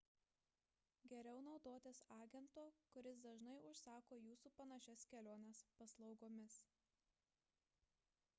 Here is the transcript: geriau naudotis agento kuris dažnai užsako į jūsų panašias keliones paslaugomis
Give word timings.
geriau 1.11 1.41
naudotis 1.47 1.99
agento 2.15 2.63
kuris 2.95 3.21
dažnai 3.27 3.59
užsako 3.73 4.19
į 4.23 4.25
jūsų 4.31 4.53
panašias 4.63 5.07
keliones 5.13 5.63
paslaugomis 5.83 6.61